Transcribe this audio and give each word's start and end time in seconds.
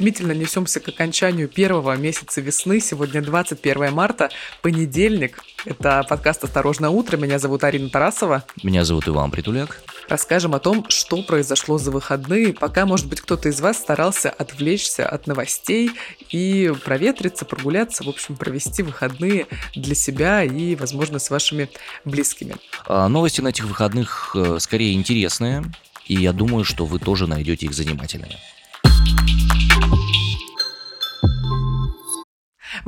Стремительно 0.00 0.32
несемся 0.32 0.80
к 0.80 0.88
окончанию 0.88 1.46
первого 1.46 1.94
месяца 1.94 2.40
весны. 2.40 2.80
Сегодня 2.80 3.20
21 3.20 3.92
марта, 3.92 4.30
понедельник. 4.62 5.44
Это 5.66 6.06
подкаст 6.08 6.42
«Осторожно 6.42 6.88
утро». 6.88 7.18
Меня 7.18 7.38
зовут 7.38 7.64
Арина 7.64 7.90
Тарасова. 7.90 8.42
Меня 8.62 8.86
зовут 8.86 9.08
Иван 9.08 9.30
Притуляк. 9.30 9.82
Расскажем 10.08 10.54
о 10.54 10.58
том, 10.58 10.86
что 10.88 11.22
произошло 11.22 11.76
за 11.76 11.90
выходные, 11.90 12.54
пока, 12.54 12.86
может 12.86 13.08
быть, 13.08 13.20
кто-то 13.20 13.50
из 13.50 13.60
вас 13.60 13.76
старался 13.76 14.30
отвлечься 14.30 15.06
от 15.06 15.26
новостей 15.26 15.90
и 16.30 16.72
проветриться, 16.82 17.44
прогуляться, 17.44 18.02
в 18.02 18.08
общем, 18.08 18.36
провести 18.36 18.82
выходные 18.82 19.48
для 19.76 19.94
себя 19.94 20.42
и, 20.42 20.76
возможно, 20.76 21.18
с 21.18 21.28
вашими 21.28 21.68
близкими. 22.06 22.56
А 22.86 23.06
новости 23.06 23.42
на 23.42 23.48
этих 23.48 23.66
выходных 23.66 24.34
э, 24.34 24.60
скорее 24.60 24.94
интересные, 24.94 25.62
и 26.06 26.14
я 26.14 26.32
думаю, 26.32 26.64
что 26.64 26.86
вы 26.86 26.98
тоже 27.00 27.26
найдете 27.26 27.66
их 27.66 27.74
занимательными. 27.74 28.38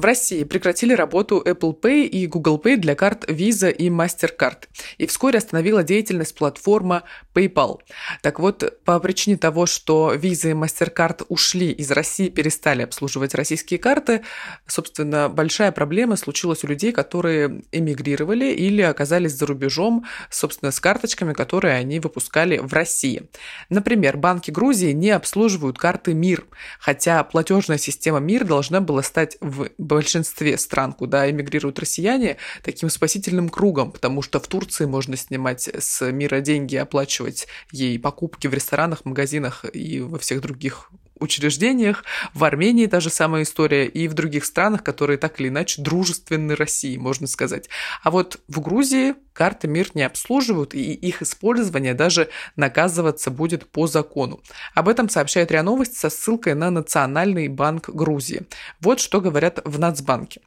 В 0.02 0.04
России 0.04 0.42
прекратили 0.42 0.94
работу 0.94 1.40
Apple 1.46 1.80
Pay 1.80 2.06
и 2.06 2.26
Google 2.26 2.60
Pay 2.60 2.76
для 2.76 2.96
карт 2.96 3.22
Visa 3.30 3.70
и 3.70 3.88
MasterCard. 3.88 4.64
И 4.98 5.06
вскоре 5.06 5.38
остановила 5.38 5.84
деятельность 5.84 6.34
платформа 6.34 7.04
PayPal. 7.34 7.78
Так 8.22 8.38
вот, 8.38 8.82
по 8.84 8.98
причине 9.00 9.36
того, 9.36 9.66
что 9.66 10.14
Visa 10.14 10.50
и 10.50 10.54
MasterCard 10.54 11.26
ушли 11.28 11.70
из 11.70 11.90
России, 11.90 12.28
перестали 12.28 12.82
обслуживать 12.82 13.34
российские 13.34 13.78
карты, 13.78 14.22
собственно, 14.66 15.28
большая 15.28 15.72
проблема 15.72 16.16
случилась 16.16 16.64
у 16.64 16.66
людей, 16.66 16.92
которые 16.92 17.62
эмигрировали 17.72 18.52
или 18.52 18.82
оказались 18.82 19.32
за 19.32 19.46
рубежом, 19.46 20.04
собственно, 20.30 20.70
с 20.70 20.80
карточками, 20.80 21.32
которые 21.32 21.74
они 21.74 22.00
выпускали 22.00 22.58
в 22.58 22.72
России. 22.72 23.28
Например, 23.68 24.16
банки 24.16 24.50
Грузии 24.50 24.92
не 24.92 25.10
обслуживают 25.10 25.78
карты 25.78 26.14
МИР, 26.14 26.46
хотя 26.78 27.22
платежная 27.24 27.78
система 27.78 28.18
МИР 28.18 28.44
должна 28.44 28.80
была 28.80 29.02
стать 29.02 29.36
в 29.40 29.70
большинстве 29.78 30.58
стран, 30.58 30.92
куда 30.92 31.30
эмигрируют 31.30 31.78
россияне, 31.78 32.36
таким 32.62 32.90
спасительным 32.90 33.48
кругом, 33.48 33.92
потому 33.92 34.22
что 34.22 34.40
в 34.40 34.46
Турции 34.46 34.84
можно 34.84 35.16
снимать 35.16 35.68
с 35.68 36.10
мира 36.10 36.40
деньги, 36.40 36.76
оплачивать 36.76 37.21
ей 37.70 37.98
покупки 37.98 38.46
в 38.46 38.54
ресторанах, 38.54 39.04
магазинах 39.04 39.64
и 39.72 40.00
во 40.00 40.18
всех 40.18 40.40
других 40.40 40.90
учреждениях, 41.22 42.04
в 42.34 42.44
Армении 42.44 42.86
та 42.86 43.00
же 43.00 43.08
самая 43.10 43.44
история, 43.44 43.86
и 43.86 44.08
в 44.08 44.14
других 44.14 44.44
странах, 44.44 44.82
которые 44.82 45.16
так 45.16 45.40
или 45.40 45.48
иначе 45.48 45.80
дружественны 45.80 46.54
России, 46.54 46.96
можно 46.96 47.26
сказать. 47.26 47.68
А 48.02 48.10
вот 48.10 48.40
в 48.48 48.60
Грузии 48.60 49.14
карты 49.32 49.68
МИР 49.68 49.90
не 49.94 50.02
обслуживают, 50.02 50.74
и 50.74 50.92
их 50.92 51.22
использование 51.22 51.94
даже 51.94 52.28
наказываться 52.56 53.30
будет 53.30 53.70
по 53.70 53.86
закону. 53.86 54.40
Об 54.74 54.88
этом 54.88 55.08
сообщает 55.08 55.50
РИА 55.50 55.62
Новости 55.62 55.94
со 55.94 56.10
ссылкой 56.10 56.54
на 56.54 56.70
Национальный 56.70 57.48
банк 57.48 57.88
Грузии. 57.88 58.42
Вот 58.80 59.00
что 59.00 59.20
говорят 59.20 59.60
в 59.64 59.78
Нацбанке. 59.78 60.40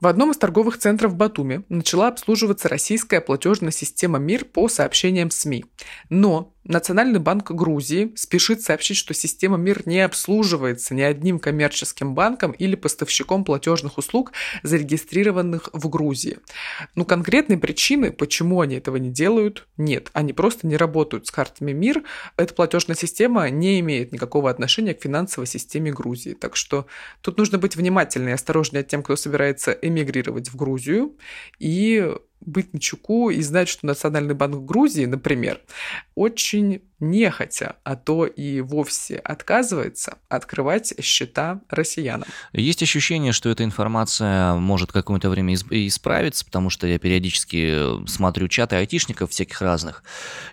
В 0.00 0.06
одном 0.06 0.30
из 0.30 0.36
торговых 0.36 0.78
центров 0.78 1.16
Батуми 1.16 1.64
начала 1.68 2.06
обслуживаться 2.06 2.68
российская 2.68 3.20
платежная 3.20 3.72
система 3.72 4.18
МИР 4.20 4.44
по 4.44 4.68
сообщениям 4.68 5.30
СМИ. 5.30 5.64
Но 6.08 6.54
Национальный 6.68 7.18
банк 7.18 7.50
Грузии 7.50 8.12
спешит 8.14 8.60
сообщить, 8.60 8.98
что 8.98 9.14
система 9.14 9.56
МИР 9.56 9.84
не 9.86 10.00
обслуживается 10.00 10.94
ни 10.94 11.00
одним 11.00 11.38
коммерческим 11.38 12.14
банком 12.14 12.52
или 12.52 12.76
поставщиком 12.76 13.42
платежных 13.42 13.96
услуг, 13.96 14.32
зарегистрированных 14.62 15.70
в 15.72 15.88
Грузии. 15.88 16.38
Ну, 16.94 17.06
конкретной 17.06 17.56
причины, 17.56 18.12
почему 18.12 18.60
они 18.60 18.76
этого 18.76 18.98
не 18.98 19.10
делают, 19.10 19.66
нет. 19.78 20.10
Они 20.12 20.34
просто 20.34 20.66
не 20.66 20.76
работают 20.76 21.26
с 21.26 21.30
картами 21.30 21.72
МИР. 21.72 22.02
Эта 22.36 22.52
платежная 22.52 22.96
система 22.96 23.48
не 23.48 23.80
имеет 23.80 24.12
никакого 24.12 24.50
отношения 24.50 24.92
к 24.92 25.00
финансовой 25.00 25.46
системе 25.46 25.90
Грузии. 25.90 26.34
Так 26.34 26.54
что 26.54 26.86
тут 27.22 27.38
нужно 27.38 27.56
быть 27.56 27.76
внимательнее 27.76 28.32
и 28.32 28.34
осторожнее 28.34 28.84
тем, 28.84 29.02
кто 29.02 29.16
собирается 29.16 29.72
эмигрировать 29.72 30.50
в 30.50 30.56
Грузию. 30.56 31.16
И 31.58 32.14
быть 32.40 32.72
на 32.72 32.80
чеку 32.80 33.30
и 33.30 33.40
знать, 33.42 33.68
что 33.68 33.86
Национальный 33.86 34.34
банк 34.34 34.64
Грузии, 34.64 35.04
например, 35.04 35.60
очень 36.14 36.82
нехотя, 37.00 37.76
а 37.84 37.96
то 37.96 38.26
и 38.26 38.60
вовсе 38.60 39.16
отказывается 39.16 40.18
открывать 40.28 40.94
счета 41.00 41.60
россиянам. 41.68 42.28
Есть 42.52 42.82
ощущение, 42.82 43.32
что 43.32 43.50
эта 43.50 43.64
информация 43.64 44.54
может 44.54 44.92
какое-то 44.92 45.30
время 45.30 45.54
исправиться, 45.54 46.44
потому 46.44 46.70
что 46.70 46.86
я 46.86 46.98
периодически 46.98 48.06
смотрю 48.06 48.48
чаты 48.48 48.76
айтишников 48.76 49.30
всяких 49.30 49.60
разных, 49.60 50.02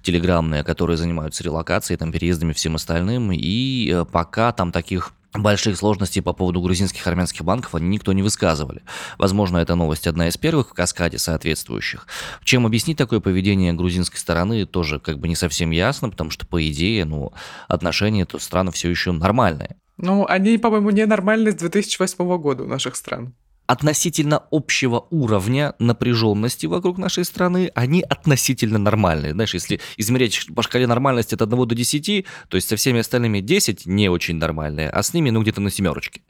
телеграммные, 0.01 0.63
которые 0.63 0.97
занимаются 0.97 1.43
релокацией, 1.43 1.97
там, 1.97 2.11
переездами, 2.11 2.53
всем 2.53 2.75
остальным, 2.75 3.31
и 3.31 3.91
э, 3.91 4.05
пока 4.05 4.51
там 4.51 4.71
таких 4.71 5.13
больших 5.37 5.77
сложностей 5.77 6.21
по 6.21 6.33
поводу 6.33 6.61
грузинских 6.61 7.05
армянских 7.07 7.43
банков 7.43 7.75
они 7.75 7.87
никто 7.87 8.13
не 8.13 8.23
высказывали. 8.23 8.81
Возможно, 9.17 9.57
эта 9.57 9.75
новость 9.75 10.07
одна 10.07 10.27
из 10.27 10.37
первых 10.37 10.69
в 10.69 10.73
каскаде 10.73 11.17
соответствующих. 11.17 12.07
Чем 12.43 12.65
объяснить 12.65 12.97
такое 12.97 13.19
поведение 13.19 13.73
грузинской 13.73 14.19
стороны, 14.19 14.65
тоже 14.65 14.99
как 14.99 15.19
бы 15.19 15.27
не 15.27 15.35
совсем 15.35 15.71
ясно, 15.71 16.09
потому 16.09 16.29
что, 16.31 16.45
по 16.45 16.65
идее, 16.67 17.05
ну, 17.05 17.33
отношения 17.67 18.25
то 18.25 18.39
страны 18.39 18.71
все 18.71 18.89
еще 18.89 19.11
нормальные. 19.11 19.77
Ну, 19.97 20.25
они, 20.27 20.57
по-моему, 20.57 20.89
не 20.89 21.05
нормальные 21.05 21.53
с 21.53 21.55
2008 21.55 22.37
года 22.37 22.63
у 22.63 22.67
наших 22.67 22.95
стран 22.95 23.33
относительно 23.67 24.43
общего 24.51 25.07
уровня 25.09 25.73
напряженности 25.79 26.65
вокруг 26.65 26.97
нашей 26.97 27.25
страны, 27.25 27.71
они 27.75 28.01
относительно 28.01 28.77
нормальные. 28.77 29.33
Знаешь, 29.33 29.53
если 29.53 29.79
измерять 29.97 30.47
по 30.55 30.61
шкале 30.61 30.87
нормальности 30.87 31.35
от 31.35 31.41
1 31.41 31.67
до 31.67 31.75
10, 31.75 32.25
то 32.49 32.55
есть 32.55 32.67
со 32.67 32.75
всеми 32.75 32.99
остальными 32.99 33.39
10 33.39 33.85
не 33.85 34.09
очень 34.09 34.35
нормальные, 34.35 34.89
а 34.89 35.01
с 35.01 35.13
ними, 35.13 35.29
ну, 35.29 35.41
где-то 35.41 35.61
на 35.61 35.71
семерочке. 35.71 36.21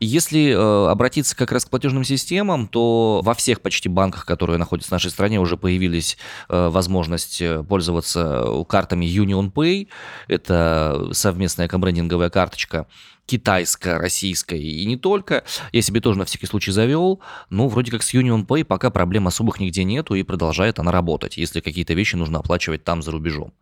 Если 0.00 0.50
э, 0.50 0.90
обратиться 0.90 1.36
как 1.36 1.52
раз 1.52 1.64
к 1.64 1.70
платежным 1.70 2.04
системам, 2.04 2.66
то 2.66 3.20
во 3.22 3.34
всех 3.34 3.60
почти 3.60 3.88
банках, 3.88 4.26
которые 4.26 4.58
находятся 4.58 4.88
в 4.88 4.92
нашей 4.92 5.10
стране, 5.10 5.40
уже 5.40 5.56
появились 5.56 6.16
э, 6.48 6.68
возможность 6.68 7.40
э, 7.40 7.62
пользоваться 7.62 8.64
картами 8.68 9.04
Union 9.04 9.52
Pay. 9.52 9.88
Это 10.28 11.08
совместная 11.12 11.68
комбрендинговая 11.68 12.30
карточка 12.30 12.86
китайская, 13.26 13.98
российская 13.98 14.58
и 14.58 14.84
не 14.84 14.96
только. 14.96 15.44
Я 15.72 15.82
себе 15.82 16.00
тоже 16.00 16.18
на 16.18 16.24
всякий 16.24 16.46
случай 16.46 16.70
завел. 16.70 17.20
Ну, 17.50 17.68
вроде 17.68 17.90
как 17.90 18.02
с 18.02 18.14
Union 18.14 18.46
Pay 18.46 18.64
пока 18.64 18.90
проблем 18.90 19.26
особых 19.26 19.60
нигде 19.60 19.84
нету 19.84 20.14
и 20.14 20.22
продолжает 20.22 20.78
она 20.78 20.92
работать, 20.92 21.36
если 21.36 21.60
какие-то 21.60 21.94
вещи 21.94 22.16
нужно 22.16 22.38
оплачивать 22.38 22.84
там 22.84 23.02
за 23.02 23.10
рубежом. 23.10 23.52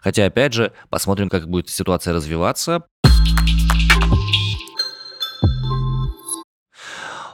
Хотя, 0.00 0.26
опять 0.26 0.52
же, 0.52 0.72
посмотрим, 0.90 1.28
как 1.28 1.48
будет 1.48 1.68
ситуация 1.68 2.14
развиваться. 2.14 2.84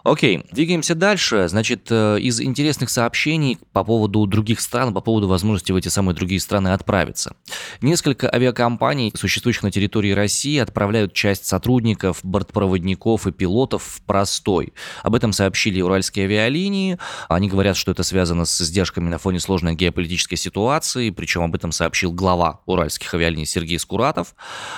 Окей, 0.05 0.45
двигаемся 0.53 0.95
дальше. 0.95 1.49
Значит, 1.49 1.87
э, 1.89 2.19
из 2.21 2.39
интересных 2.39 2.91
сообщений 2.91 3.59
по 3.73 3.85
поводу 3.85 4.27
других 4.27 4.61
стран, 4.61 4.93
по 4.93 5.01
поводу 5.01 5.29
возможности 5.29 5.73
в 5.73 5.77
эти 5.77 5.89
самые 5.89 6.15
другие 6.15 6.41
страны 6.41 6.75
отправиться. 6.75 7.37
Несколько 7.81 8.31
авиакомпаний, 8.31 9.13
существующих 9.17 9.63
на 9.63 9.71
территории 9.71 10.11
России, 10.11 10.59
отправляют 10.59 11.15
часть 11.15 11.47
сотрудников, 11.47 12.21
бортпроводников 12.23 13.27
и 13.27 13.33
пилотов 13.33 13.83
в 13.83 14.03
простой. 14.03 14.75
Об 15.03 15.15
этом 15.15 15.33
сообщили 15.33 15.81
уральские 15.81 16.27
авиалинии. 16.27 16.99
Они 17.31 17.49
говорят, 17.49 17.75
что 17.75 17.91
это 17.91 18.03
связано 18.03 18.45
с 18.45 18.61
издержками 18.61 19.09
на 19.09 19.17
фоне 19.17 19.41
сложной 19.41 19.75
геополитической 19.75 20.37
ситуации, 20.37 21.09
причем 21.09 21.45
об 21.45 21.55
этом 21.55 21.73
сообщил 21.73 22.13
глава 22.13 22.61
уральских 22.67 23.15
авиалиний 23.15 23.47
Сергей 23.47 23.79
Скуратов, 23.79 24.35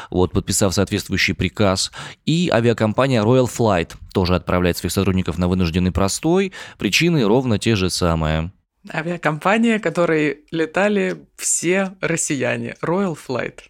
вот, 0.09 0.31
подписав 0.31 0.73
соответствующий 0.73 1.35
приказ. 1.35 1.91
И 2.27 2.49
авиакомпания 2.53 3.25
Royal 3.25 3.51
Flight 3.51 3.97
тоже 4.15 4.35
отправляет 4.35 4.79
своих 4.79 4.93
сотрудников 4.93 5.16
на 5.39 5.49
вынужденный 5.49 5.93
простой. 5.93 6.53
Причины 6.79 7.25
ровно 7.25 7.59
те 7.59 7.77
же 7.77 7.91
самые. 7.91 8.53
Авиакомпания, 8.93 9.79
которой 9.79 10.45
летали 10.51 11.27
все 11.37 11.97
россияне. 12.01 12.77
Royal 12.83 13.17
Flight. 13.17 13.61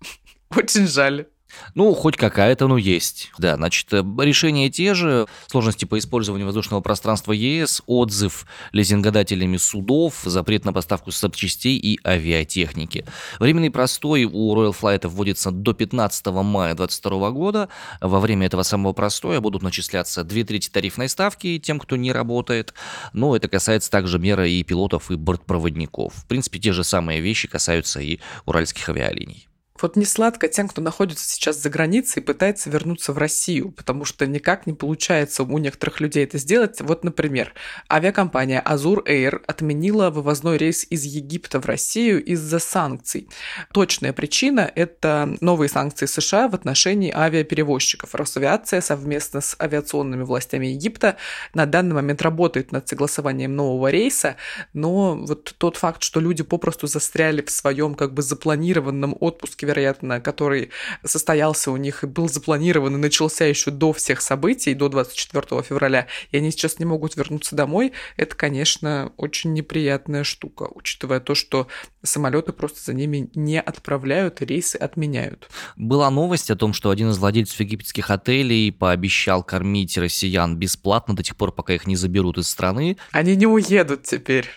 Очень 0.56 0.86
жаль. 0.86 1.26
Ну, 1.74 1.94
хоть 1.94 2.16
какая-то, 2.16 2.68
ну, 2.68 2.76
есть. 2.76 3.30
Да, 3.38 3.56
значит, 3.56 3.92
э, 3.92 4.04
решения 4.18 4.70
те 4.70 4.94
же. 4.94 5.26
Сложности 5.46 5.84
по 5.84 5.98
использованию 5.98 6.46
воздушного 6.46 6.80
пространства 6.80 7.32
ЕС, 7.32 7.82
отзыв 7.86 8.46
лизингодателями 8.72 9.56
судов, 9.56 10.20
запрет 10.24 10.64
на 10.64 10.72
поставку 10.72 11.10
запчастей 11.10 11.78
и 11.78 11.98
авиатехники. 12.06 13.04
Временный 13.38 13.70
простой 13.70 14.24
у 14.24 14.54
Royal 14.54 14.74
Flight 14.78 15.08
вводится 15.08 15.50
до 15.50 15.72
15 15.72 16.26
мая 16.26 16.74
2022 16.74 17.30
года. 17.30 17.68
Во 18.00 18.20
время 18.20 18.46
этого 18.46 18.62
самого 18.62 18.92
простоя 18.92 19.40
будут 19.40 19.62
начисляться 19.62 20.24
две 20.24 20.44
трети 20.44 20.68
тарифной 20.68 21.08
ставки 21.08 21.58
тем, 21.58 21.78
кто 21.78 21.96
не 21.96 22.12
работает. 22.12 22.74
Но 23.12 23.36
это 23.36 23.48
касается 23.48 23.90
также 23.90 24.18
меры 24.18 24.50
и 24.50 24.62
пилотов, 24.62 25.10
и 25.10 25.16
бортпроводников. 25.16 26.14
В 26.14 26.26
принципе, 26.26 26.58
те 26.58 26.72
же 26.72 26.84
самые 26.84 27.20
вещи 27.20 27.48
касаются 27.48 28.00
и 28.00 28.18
уральских 28.46 28.88
авиалиний. 28.88 29.48
Вот 29.82 29.96
не 29.96 30.04
сладко 30.04 30.46
тем, 30.46 30.68
кто 30.68 30.80
находится 30.80 31.28
сейчас 31.28 31.60
за 31.60 31.68
границей 31.68 32.22
и 32.22 32.24
пытается 32.24 32.70
вернуться 32.70 33.12
в 33.12 33.18
Россию, 33.18 33.72
потому 33.72 34.04
что 34.04 34.24
никак 34.28 34.64
не 34.66 34.72
получается 34.72 35.42
у 35.42 35.58
некоторых 35.58 36.00
людей 36.00 36.22
это 36.22 36.38
сделать. 36.38 36.80
Вот, 36.80 37.02
например, 37.02 37.52
авиакомпания 37.90 38.62
Azur 38.64 39.04
Air 39.04 39.42
отменила 39.46 40.10
вывозной 40.10 40.56
рейс 40.56 40.86
из 40.88 41.02
Египта 41.02 41.60
в 41.60 41.66
Россию 41.66 42.24
из-за 42.24 42.60
санкций. 42.60 43.28
Точная 43.72 44.12
причина– 44.12 44.70
это 44.76 45.36
новые 45.40 45.68
санкции 45.68 46.06
США 46.06 46.46
в 46.46 46.54
отношении 46.54 47.12
авиаперевозчиков. 47.12 48.14
Росавиация 48.14 48.80
совместно 48.80 49.40
с 49.40 49.56
авиационными 49.60 50.22
властями 50.22 50.66
Египта 50.66 51.16
на 51.54 51.66
данный 51.66 51.96
момент 51.96 52.22
работает 52.22 52.70
над 52.70 52.86
согласованием 52.86 53.56
нового 53.56 53.90
рейса, 53.90 54.36
но 54.74 55.16
вот 55.16 55.56
тот 55.58 55.76
факт, 55.76 56.04
что 56.04 56.20
люди 56.20 56.44
попросту 56.44 56.86
застряли 56.86 57.42
в 57.42 57.50
своем 57.50 57.96
как 57.96 58.14
бы 58.14 58.22
запланированном 58.22 59.16
отпуске 59.18 59.66
вероятно, 59.72 60.20
который 60.20 60.70
состоялся 61.02 61.70
у 61.70 61.76
них 61.76 62.04
и 62.04 62.06
был 62.06 62.28
запланирован 62.28 62.94
и 62.94 62.98
начался 62.98 63.46
еще 63.46 63.70
до 63.70 63.92
всех 63.92 64.20
событий, 64.20 64.74
до 64.74 64.88
24 64.88 65.62
февраля, 65.62 66.06
и 66.30 66.36
они 66.36 66.50
сейчас 66.50 66.78
не 66.78 66.84
могут 66.84 67.16
вернуться 67.16 67.56
домой, 67.56 67.92
это, 68.16 68.36
конечно, 68.36 69.12
очень 69.16 69.54
неприятная 69.54 70.24
штука, 70.24 70.68
учитывая 70.74 71.20
то, 71.20 71.34
что 71.34 71.68
самолеты 72.02 72.52
просто 72.52 72.80
за 72.84 72.94
ними 72.94 73.30
не 73.34 73.60
отправляют, 73.60 74.42
рейсы 74.42 74.76
отменяют. 74.76 75.48
Была 75.76 76.10
новость 76.10 76.50
о 76.50 76.56
том, 76.56 76.74
что 76.74 76.90
один 76.90 77.10
из 77.10 77.18
владельцев 77.18 77.58
египетских 77.60 78.10
отелей 78.10 78.70
пообещал 78.72 79.42
кормить 79.42 79.96
россиян 79.96 80.56
бесплатно 80.56 81.16
до 81.16 81.22
тех 81.22 81.36
пор, 81.36 81.52
пока 81.52 81.72
их 81.74 81.86
не 81.86 81.96
заберут 81.96 82.38
из 82.38 82.48
страны. 82.48 82.98
Они 83.12 83.36
не 83.36 83.46
уедут 83.46 84.02
теперь. 84.02 84.48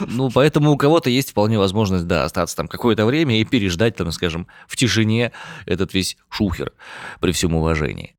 Ну, 0.00 0.30
поэтому 0.30 0.72
у 0.72 0.76
кого-то 0.76 1.08
есть 1.08 1.30
вполне 1.30 1.58
возможность, 1.58 2.06
да, 2.06 2.24
остаться 2.24 2.56
там 2.56 2.68
какое-то 2.68 3.06
время 3.06 3.40
и 3.40 3.44
переждать, 3.44 3.96
там, 3.96 4.12
скажем, 4.12 4.46
в 4.66 4.76
тишине 4.76 5.32
этот 5.66 5.94
весь 5.94 6.16
шухер, 6.30 6.72
при 7.20 7.32
всем 7.32 7.54
уважении. 7.54 8.15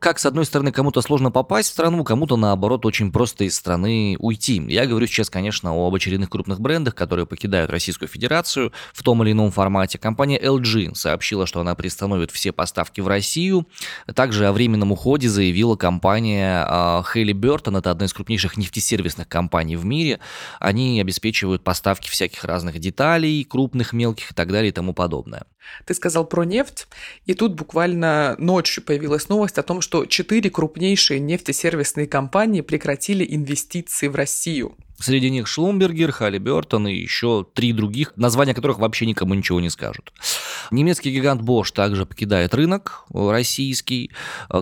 Как, 0.00 0.18
с 0.18 0.26
одной 0.26 0.44
стороны, 0.44 0.72
кому-то 0.72 1.00
сложно 1.02 1.30
попасть 1.30 1.70
в 1.70 1.72
страну, 1.72 2.04
кому-то, 2.04 2.36
наоборот, 2.36 2.86
очень 2.86 3.12
просто 3.12 3.44
из 3.44 3.56
страны 3.56 4.16
уйти. 4.18 4.62
Я 4.68 4.86
говорю 4.86 5.06
сейчас, 5.06 5.30
конечно, 5.30 5.70
об 5.70 5.94
очередных 5.94 6.30
крупных 6.30 6.60
брендах, 6.60 6.94
которые 6.94 7.26
покидают 7.26 7.70
Российскую 7.70 8.08
Федерацию 8.08 8.72
в 8.92 9.02
том 9.02 9.22
или 9.22 9.32
ином 9.32 9.50
формате. 9.50 9.98
Компания 9.98 10.38
LG 10.38 10.94
сообщила, 10.94 11.46
что 11.46 11.60
она 11.60 11.74
приостановит 11.74 12.30
все 12.30 12.52
поставки 12.52 13.00
в 13.00 13.08
Россию. 13.08 13.66
Также 14.14 14.46
о 14.46 14.52
временном 14.52 14.92
уходе 14.92 15.28
заявила 15.28 15.76
компания 15.76 17.02
Хейли 17.12 17.32
Бертон, 17.32 17.76
это 17.76 17.90
одна 17.90 18.06
из 18.06 18.12
крупнейших 18.12 18.56
нефтесервисных 18.56 19.28
компаний 19.28 19.76
в 19.76 19.84
мире. 19.84 20.20
Они 20.60 21.00
обеспечивают 21.00 21.62
поставки 21.64 22.08
всяких 22.08 22.44
разных 22.44 22.78
деталей, 22.78 23.44
крупных, 23.44 23.92
мелких 23.92 24.32
и 24.32 24.34
так 24.34 24.50
далее 24.52 24.70
и 24.70 24.72
тому 24.72 24.94
подобное. 24.94 25.44
Ты 25.84 25.94
сказал 25.94 26.26
про 26.26 26.44
нефть, 26.44 26.86
и 27.26 27.34
тут 27.34 27.54
буквально 27.54 28.36
ночью 28.38 28.82
появилась 28.82 29.28
новость 29.28 29.58
о 29.58 29.62
том, 29.62 29.80
что 29.80 30.06
четыре 30.06 30.50
крупнейшие 30.50 31.20
нефтесервисные 31.20 32.06
компании 32.06 32.60
прекратили 32.60 33.26
инвестиции 33.28 34.08
в 34.08 34.14
Россию. 34.14 34.76
Среди 35.00 35.30
них 35.30 35.46
Шлумбергер, 35.46 36.10
Халли 36.10 36.38
Бертон 36.38 36.88
и 36.88 36.94
еще 36.94 37.46
три 37.54 37.72
других, 37.72 38.12
названия 38.16 38.52
которых 38.52 38.78
вообще 38.80 39.06
никому 39.06 39.34
ничего 39.34 39.60
не 39.60 39.70
скажут. 39.70 40.12
Немецкий 40.72 41.10
гигант 41.10 41.40
Bosch 41.40 41.72
также 41.72 42.04
покидает 42.04 42.52
рынок 42.52 43.04
российский. 43.14 44.10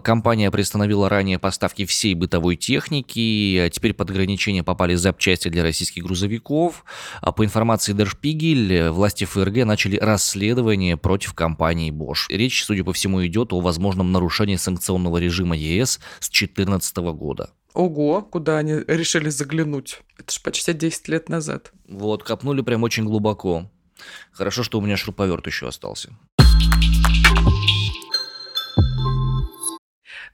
Компания 0.05 0.51
приостановила 0.51 1.09
ранее 1.09 1.39
поставки 1.39 1.87
всей 1.87 2.15
бытовой 2.15 2.57
техники. 2.57 3.57
А 3.65 3.71
теперь 3.71 3.95
под 3.95 4.11
ограничение 4.11 4.63
попали 4.63 4.95
запчасти 4.95 5.49
для 5.49 5.63
российских 5.63 6.05
грузовиков. 6.05 6.85
А 7.23 7.33
по 7.33 7.43
информации 7.43 7.95
Der 7.95 8.07
Spiegel, 8.07 8.91
власти 8.91 9.25
ФРГ 9.25 9.65
начали 9.65 9.97
расследование 9.97 10.99
против 10.99 11.33
компании 11.33 11.91
Bosch. 11.91 12.27
Речь, 12.29 12.63
судя 12.63 12.85
по 12.85 12.93
всему, 12.93 13.27
идет 13.27 13.55
о 13.55 13.61
возможном 13.61 14.13
нарушении 14.13 14.57
санкционного 14.57 15.17
режима 15.17 15.57
ЕС 15.57 15.99
с 16.21 16.29
2014 16.29 16.97
года. 16.97 17.51
Ого, 17.77 18.23
куда 18.23 18.57
они 18.57 18.73
решили 18.87 19.29
заглянуть? 19.29 20.01
Это 20.17 20.33
же 20.33 20.41
почти 20.41 20.73
10 20.73 21.09
лет 21.09 21.29
назад. 21.29 21.73
Вот, 21.87 22.23
копнули 22.23 22.63
прям 22.63 22.83
очень 22.85 23.05
глубоко. 23.05 23.71
Хорошо, 24.33 24.63
что 24.63 24.79
у 24.79 24.81
меня 24.81 24.97
шуруповерт 24.97 25.47
еще 25.47 25.69
остался. 25.69 26.17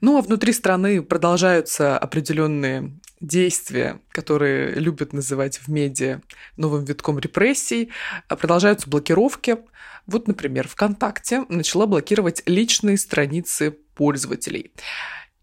Ну, 0.01 0.19
а 0.19 0.23
внутри 0.23 0.53
страны 0.53 1.03
продолжаются 1.03 1.99
определенные 1.99 2.93
действия, 3.21 4.01
которые 4.13 4.75
любят 4.77 5.13
называть 5.13 5.59
в 5.59 5.67
медиа 5.67 6.21
новым 6.57 6.85
витком 6.85 7.19
репрессий, 7.19 7.91
продолжаются 8.29 8.89
блокировки. 8.89 9.57
Вот, 10.07 10.29
например, 10.29 10.69
ВКонтакте 10.69 11.45
начала 11.49 11.87
блокировать 11.87 12.45
личные 12.47 12.99
страницы 12.99 13.73
пользователей 13.97 14.73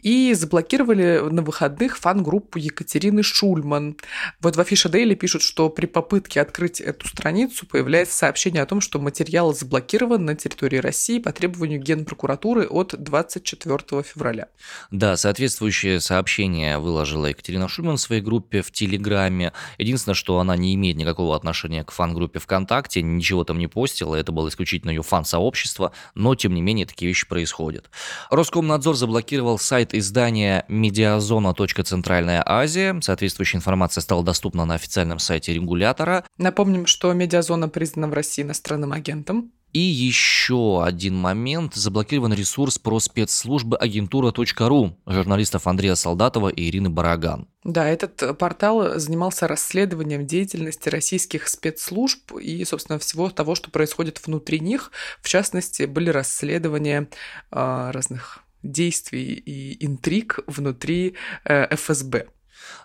и 0.02 0.34
заблокировали 0.34 1.22
на 1.30 1.42
выходных 1.42 1.98
фан-группу 1.98 2.58
Екатерины 2.58 3.24
Шульман. 3.24 3.98
Вот 4.42 4.56
в 4.56 4.60
Афиша 4.60 4.90
Дейли 4.90 5.16
пишут, 5.16 5.42
что 5.42 5.70
при 5.70 5.86
попытке 5.86 6.42
открыть 6.42 6.80
эту 6.80 7.08
страницу 7.08 7.66
появляется 7.66 8.18
сообщение 8.18 8.64
о 8.64 8.66
том, 8.66 8.82
что 8.82 9.00
материал 9.00 9.54
заблокирован 9.54 10.26
на 10.26 10.36
территории 10.36 10.78
России 10.78 11.20
по 11.20 11.32
требованию 11.32 11.82
Генпрокуратуры 11.82 12.68
от 12.68 12.96
24 12.98 14.04
февраля. 14.04 14.48
Да, 14.92 15.18
соответствующее 15.18 16.00
сообщение 16.00 16.80
выложила 16.80 17.26
Екатерина 17.28 17.68
Шульман 17.68 17.98
в 17.98 18.02
своей 18.02 18.22
группе 18.22 18.62
в 18.62 18.72
Телеграме. 18.72 19.54
Единственное, 19.78 20.16
что 20.16 20.40
она 20.40 20.56
не 20.56 20.76
имеет 20.76 20.98
никакого 20.98 21.36
отношения 21.36 21.84
к 21.84 21.92
фан-группе 21.92 22.40
ВКонтакте, 22.40 23.02
ничего 23.02 23.44
там 23.44 23.60
не 23.60 23.68
постила, 23.68 24.16
это 24.16 24.32
было 24.32 24.50
исключительно 24.50 24.92
ее 24.92 25.04
фан-сообщество, 25.04 25.92
но 26.16 26.36
тем 26.36 26.54
не 26.54 26.62
менее 26.62 26.86
такие 26.86 27.08
вещи 27.10 27.28
происходят. 27.28 27.90
Роскомнадзор 28.30 28.96
заблокировал 28.96 29.60
сайт 29.60 29.89
сайт 29.90 29.94
издания 29.94 30.66
медиазона.центральная 30.68 32.44
Азия. 32.46 33.00
Соответствующая 33.02 33.58
информация 33.58 34.02
стала 34.02 34.24
доступна 34.24 34.66
на 34.66 34.76
официальном 34.76 35.20
сайте 35.20 35.54
регулятора. 35.54 36.26
Напомним, 36.38 36.86
что 36.86 37.14
медиазона 37.14 37.70
признана 37.70 38.08
в 38.08 38.14
России 38.14 38.44
иностранным 38.44 38.92
агентом. 38.94 39.52
И 39.72 39.80
еще 39.80 40.84
один 40.84 41.16
момент. 41.16 41.76
Заблокирован 41.76 42.34
ресурс 42.34 42.80
про 42.80 43.00
спецслужбы 43.00 43.78
агентура.ру 43.78 44.98
журналистов 45.06 45.68
Андрея 45.68 45.96
Солдатова 45.96 46.50
и 46.50 46.70
Ирины 46.70 46.90
Бараган. 46.90 47.48
Да, 47.64 47.88
этот 47.88 48.38
портал 48.40 49.00
занимался 49.00 49.48
расследованием 49.48 50.26
деятельности 50.26 50.90
российских 50.90 51.48
спецслужб 51.48 52.32
и, 52.38 52.66
собственно, 52.66 52.98
всего 52.98 53.30
того, 53.30 53.54
что 53.54 53.70
происходит 53.70 54.26
внутри 54.26 54.60
них. 54.60 54.92
В 55.22 55.30
частности, 55.30 55.84
были 55.84 56.10
расследования 56.10 57.08
э, 57.52 57.92
разных 57.92 58.44
действий 58.64 59.34
и 59.34 59.86
интриг 59.86 60.40
внутри 60.48 61.16
э, 61.46 61.76
ФСБ. 61.76 62.28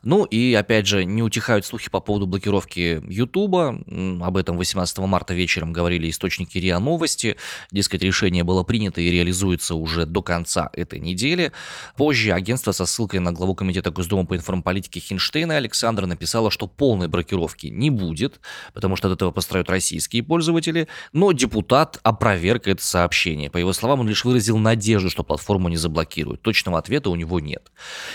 Ну 0.02 0.24
и, 0.24 0.54
опять 0.54 0.86
же, 0.86 1.04
не 1.04 1.22
утихают 1.22 1.64
слухи 1.64 1.90
по 1.90 2.00
поводу 2.00 2.26
блокировки 2.26 3.02
Ютуба. 3.08 3.80
Об 4.22 4.36
этом 4.36 4.56
18 4.56 4.98
марта 4.98 5.34
вечером 5.34 5.72
говорили 5.72 6.10
источники 6.10 6.58
РИА 6.58 6.78
Новости. 6.78 7.36
Дескать, 7.70 8.02
решение 8.02 8.44
было 8.44 8.62
принято 8.62 9.00
и 9.00 9.10
реализуется 9.10 9.74
уже 9.74 10.06
до 10.06 10.22
конца 10.22 10.70
этой 10.72 11.00
недели. 11.00 11.52
Позже 11.96 12.32
агентство 12.32 12.72
со 12.72 12.86
ссылкой 12.86 13.20
на 13.20 13.32
главу 13.32 13.54
Комитета 13.54 13.90
Госдумы 13.90 14.26
по 14.26 14.36
информполитике 14.36 15.00
Хинштейна 15.00 15.56
Александра 15.56 16.06
написала, 16.06 16.50
что 16.50 16.66
полной 16.66 17.08
блокировки 17.08 17.68
не 17.68 17.90
будет, 17.90 18.40
потому 18.72 18.96
что 18.96 19.08
от 19.08 19.14
этого 19.14 19.30
пострадают 19.30 19.70
российские 19.70 20.22
пользователи. 20.22 20.88
Но 21.12 21.32
депутат 21.32 21.98
опроверг 22.02 22.68
это 22.68 22.84
сообщение. 22.84 23.50
По 23.50 23.58
его 23.58 23.72
словам, 23.72 24.00
он 24.00 24.08
лишь 24.08 24.24
выразил 24.24 24.58
надежду, 24.58 25.10
что 25.10 25.24
платформу 25.24 25.68
не 25.68 25.76
заблокируют. 25.76 26.42
Точного 26.42 26.78
ответа 26.78 27.10
у 27.10 27.14
него 27.14 27.40
нет. 27.40 27.72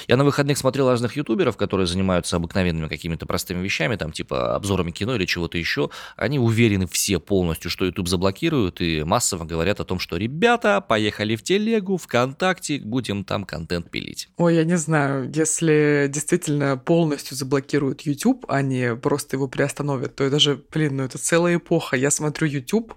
Я 0.08 0.18
на 0.18 0.24
выходных 0.24 0.58
смотрел 0.58 0.90
разных 0.90 1.16
ютуберов, 1.16 1.49
которые 1.58 1.88
занимаются 1.88 2.36
обыкновенными 2.36 2.88
какими-то 2.88 3.26
простыми 3.26 3.64
вещами, 3.64 3.96
там 3.96 4.12
типа 4.12 4.56
обзорами 4.56 4.92
кино 4.92 5.16
или 5.16 5.26
чего-то 5.26 5.58
еще, 5.58 5.90
они 6.16 6.40
уверены 6.40 6.88
все 6.88 7.20
полностью, 7.20 7.70
что 7.72 7.86
YouTube 7.86 8.08
заблокируют 8.08 8.82
и 8.82 9.04
массово 9.04 9.46
говорят 9.46 9.80
о 9.80 9.86
том, 9.86 10.00
что 10.00 10.18
ребята, 10.18 10.82
поехали 10.82 11.36
в 11.36 11.44
телегу, 11.44 11.98
ВКонтакте, 11.98 12.80
будем 12.80 13.24
там 13.24 13.46
контент 13.46 13.90
пилить. 13.90 14.30
Ой, 14.38 14.56
я 14.56 14.64
не 14.64 14.78
знаю, 14.78 15.32
если 15.34 16.08
действительно 16.10 16.78
полностью 16.78 17.36
заблокируют 17.36 18.02
YouTube, 18.02 18.46
а 18.48 18.62
не 18.62 18.96
просто 18.96 19.36
его 19.36 19.48
приостановят, 19.48 20.16
то 20.16 20.24
это 20.24 20.40
же, 20.40 20.62
блин, 20.72 20.98
ну 20.98 21.04
это 21.04 21.18
целая 21.18 21.58
эпоха. 21.58 21.96
Я 21.96 22.12
смотрю 22.12 22.48
YouTube 22.48 22.96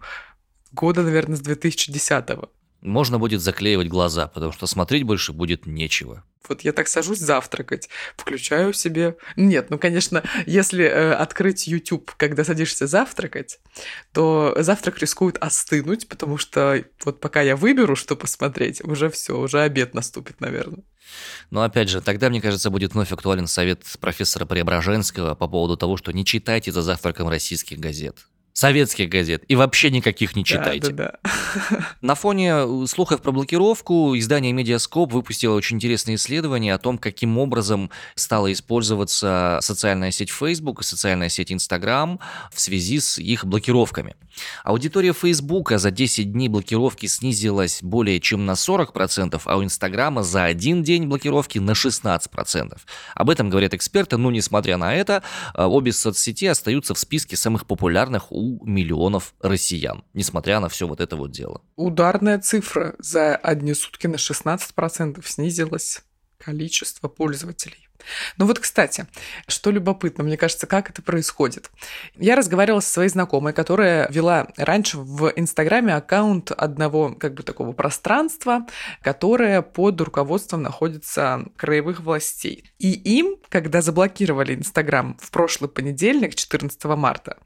года, 0.73 1.02
наверное, 1.02 1.37
с 1.37 1.42
2010-го. 1.42 2.50
Можно 2.82 3.20
будет 3.20 3.40
заклеивать 3.40 3.88
глаза, 3.88 4.26
потому 4.26 4.50
что 4.50 4.66
смотреть 4.66 5.04
больше 5.04 5.32
будет 5.32 5.66
нечего. 5.66 6.24
Вот 6.48 6.62
я 6.62 6.72
так 6.72 6.88
сажусь 6.88 7.20
завтракать, 7.20 7.88
включаю 8.16 8.72
себе... 8.72 9.16
Нет, 9.36 9.70
ну, 9.70 9.78
конечно, 9.78 10.24
если 10.46 10.84
э, 10.84 11.12
открыть 11.12 11.68
YouTube, 11.68 12.10
когда 12.16 12.42
садишься 12.42 12.88
завтракать, 12.88 13.60
то 14.12 14.54
завтрак 14.58 14.98
рискует 14.98 15.38
остынуть, 15.38 16.08
потому 16.08 16.38
что 16.38 16.84
вот 17.04 17.20
пока 17.20 17.40
я 17.40 17.54
выберу, 17.54 17.94
что 17.94 18.16
посмотреть, 18.16 18.82
уже 18.82 19.08
все, 19.10 19.38
уже 19.38 19.60
обед 19.60 19.94
наступит, 19.94 20.40
наверное. 20.40 20.82
Но 21.50 21.62
опять 21.62 21.88
же, 21.88 22.00
тогда, 22.00 22.28
мне 22.30 22.40
кажется, 22.40 22.70
будет 22.70 22.94
вновь 22.94 23.12
актуален 23.12 23.46
совет 23.46 23.84
профессора 24.00 24.44
Преображенского 24.44 25.36
по 25.36 25.46
поводу 25.46 25.76
того, 25.76 25.96
что 25.96 26.12
не 26.12 26.24
читайте 26.24 26.72
за 26.72 26.82
завтраком 26.82 27.28
российских 27.28 27.78
газет 27.78 28.26
советских 28.52 29.09
газет 29.09 29.44
и 29.49 29.56
вообще 29.56 29.90
никаких 29.90 30.37
не 30.37 30.44
читайте. 30.44 30.92
Да, 30.92 31.14
да, 31.23 31.30
да. 31.71 31.87
На 32.00 32.14
фоне 32.14 32.52
э, 32.54 32.87
слухов 32.87 33.23
про 33.23 33.32
блокировку 33.32 34.16
издание 34.16 34.52
Медиаскоп 34.52 35.12
выпустило 35.12 35.54
очень 35.54 35.76
интересное 35.76 36.16
исследование 36.16 36.75
о 36.75 36.78
том, 36.78 36.99
каким 36.99 37.38
образом 37.38 37.90
стала 38.14 38.52
использоваться 38.52 39.59
социальная 39.62 40.11
сеть 40.11 40.30
Facebook 40.30 40.82
и 40.82 40.85
социальная 40.85 41.28
сеть 41.28 41.50
Instagram 41.50 42.21
в 42.52 42.61
связи 42.61 43.00
с 43.00 43.18
их 43.18 43.47
блокировками. 43.47 44.16
Аудитория 44.64 45.12
Facebook 45.12 45.73
за 45.73 45.90
10 45.90 46.32
дней 46.32 46.49
блокировки 46.49 47.06
снизилась 47.06 47.82
более 47.82 48.21
чем 48.21 48.47
на 48.47 48.52
40%, 48.52 49.40
а 49.44 49.56
у 49.56 49.64
Инстаграма 49.64 50.23
за 50.23 50.44
один 50.44 50.82
день 50.82 51.06
блокировки 51.06 51.59
на 51.59 51.73
16%. 51.73 52.78
Об 53.14 53.30
этом 53.30 53.50
говорят 53.50 53.75
эксперты, 53.75 54.16
но 54.16 54.30
несмотря 54.30 54.76
на 54.76 54.94
это, 54.94 55.23
э, 55.54 55.64
обе 55.64 55.92
соцсети 55.92 56.47
остаются 56.47 56.94
в 56.94 56.99
списке 56.99 57.37
самых 57.37 57.66
популярных 57.66 58.30
у 58.30 58.41
у 58.42 58.64
миллионов 58.66 59.34
россиян, 59.40 60.04
несмотря 60.14 60.61
на 60.61 60.68
все 60.68 60.88
вот 60.88 61.00
это 61.00 61.16
вот 61.16 61.30
дело. 61.30 61.62
Ударная 61.76 62.38
цифра 62.40 62.94
за 62.99 63.37
одни 63.37 63.75
сутки 63.75 64.06
на 64.06 64.16
16% 64.16 65.22
снизилось 65.25 66.02
количество 66.38 67.08
пользователей. 67.08 67.88
Ну 68.37 68.46
вот, 68.46 68.58
кстати, 68.58 69.06
что 69.46 69.70
любопытно, 69.70 70.25
мне 70.25 70.37
кажется, 70.37 70.66
как 70.66 70.90
это 70.90 71.02
происходит. 71.02 71.70
Я 72.16 72.37
разговаривала 72.37 72.80
со 72.80 72.90
своей 72.90 73.08
знакомой, 73.08 73.52
которая 73.52 74.08
вела 74.11 74.49
раньше 74.56 74.99
в 74.99 75.32
Инстаграме 75.37 75.94
аккаунт 75.94 76.50
одного 76.50 77.14
как 77.14 77.34
бы 77.34 77.42
такого 77.42 77.72
пространства, 77.72 78.66
которое 79.02 79.62
под 79.62 80.00
руководством 80.00 80.62
находится 80.62 81.44
краевых 81.56 82.00
властей. 82.00 82.72
И 82.78 82.92
им, 82.92 83.37
когда 83.49 83.82
заблокировали 83.82 84.54
Инстаграм 84.54 85.16
в 85.20 85.30
прошлый 85.30 85.70
понедельник, 85.70 86.34
14 86.34 86.84
марта, 86.84 87.38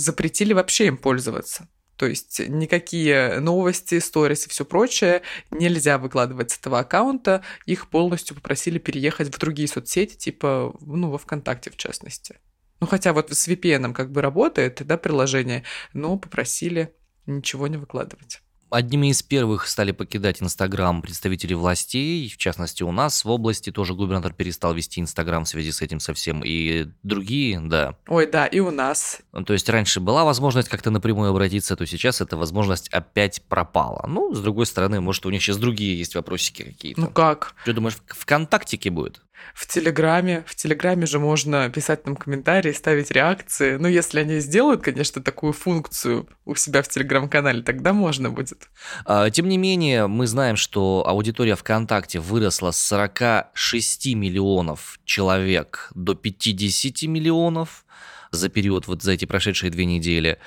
запретили 0.00 0.52
вообще 0.52 0.86
им 0.86 0.96
пользоваться. 0.96 1.68
То 1.96 2.06
есть 2.06 2.40
никакие 2.48 3.40
новости, 3.40 3.98
сторис 3.98 4.46
и 4.46 4.48
все 4.48 4.64
прочее 4.64 5.20
нельзя 5.50 5.98
выкладывать 5.98 6.50
с 6.50 6.58
этого 6.58 6.78
аккаунта. 6.78 7.44
Их 7.66 7.90
полностью 7.90 8.34
попросили 8.34 8.78
переехать 8.78 9.28
в 9.28 9.38
другие 9.38 9.68
соцсети, 9.68 10.16
типа, 10.16 10.74
ну, 10.80 11.10
во 11.10 11.18
ВКонтакте 11.18 11.70
в 11.70 11.76
частности. 11.76 12.38
Ну, 12.80 12.86
хотя 12.86 13.12
вот 13.12 13.30
с 13.30 13.46
VPN 13.46 13.92
как 13.92 14.10
бы 14.10 14.22
работает, 14.22 14.80
да, 14.86 14.96
приложение, 14.96 15.64
но 15.92 16.16
попросили 16.16 16.94
ничего 17.26 17.66
не 17.66 17.76
выкладывать. 17.76 18.40
Одними 18.70 19.10
из 19.10 19.22
первых 19.22 19.66
стали 19.66 19.92
покидать 19.92 20.42
Инстаграм 20.42 21.02
представители 21.02 21.54
властей, 21.54 22.28
в 22.28 22.36
частности 22.36 22.82
у 22.82 22.92
нас 22.92 23.24
в 23.24 23.30
области 23.30 23.70
тоже 23.70 23.94
губернатор 23.94 24.32
перестал 24.32 24.74
вести 24.74 25.00
Инстаграм 25.00 25.44
в 25.44 25.48
связи 25.48 25.72
с 25.72 25.82
этим 25.82 25.98
совсем, 25.98 26.42
и 26.44 26.86
другие, 27.02 27.60
да. 27.60 27.96
Ой, 28.06 28.30
да, 28.30 28.46
и 28.46 28.60
у 28.60 28.70
нас. 28.70 29.20
Ну, 29.32 29.44
то 29.44 29.52
есть 29.52 29.68
раньше 29.68 30.00
была 30.00 30.24
возможность 30.24 30.68
как-то 30.68 30.90
напрямую 30.90 31.30
обратиться, 31.30 31.74
то 31.74 31.84
сейчас 31.84 32.20
эта 32.20 32.36
возможность 32.36 32.88
опять 32.88 33.42
пропала. 33.42 34.06
Ну, 34.06 34.34
с 34.34 34.40
другой 34.40 34.66
стороны, 34.66 35.00
может, 35.00 35.26
у 35.26 35.30
них 35.30 35.42
сейчас 35.42 35.56
другие 35.56 35.98
есть 35.98 36.14
вопросики 36.14 36.62
какие-то. 36.62 37.00
Ну 37.00 37.08
как? 37.08 37.54
Что 37.62 37.72
думаешь, 37.72 37.98
ВКонтактике 38.06 38.90
будет? 38.90 39.20
в 39.54 39.66
Телеграме. 39.66 40.44
В 40.46 40.54
Телеграме 40.54 41.06
же 41.06 41.18
можно 41.18 41.68
писать 41.70 42.06
нам 42.06 42.16
комментарии, 42.16 42.72
ставить 42.72 43.10
реакции. 43.10 43.76
Ну, 43.76 43.88
если 43.88 44.20
они 44.20 44.38
сделают, 44.40 44.82
конечно, 44.82 45.22
такую 45.22 45.52
функцию 45.52 46.28
у 46.44 46.54
себя 46.54 46.82
в 46.82 46.88
Телеграм-канале, 46.88 47.62
тогда 47.62 47.92
можно 47.92 48.30
будет. 48.30 48.59
А, 49.04 49.30
тем 49.30 49.48
не 49.48 49.58
менее, 49.58 50.06
мы 50.06 50.26
знаем, 50.26 50.56
что 50.56 51.04
аудитория 51.06 51.56
ВКонтакте 51.56 52.20
выросла 52.20 52.70
с 52.70 52.80
46 52.80 54.14
миллионов 54.14 54.98
человек 55.04 55.90
до 55.94 56.14
50 56.14 57.02
миллионов 57.08 57.84
за 58.30 58.48
период, 58.48 58.86
вот 58.86 59.02
за 59.02 59.12
эти 59.12 59.24
прошедшие 59.24 59.70
две 59.70 59.84
недели. 59.84 60.38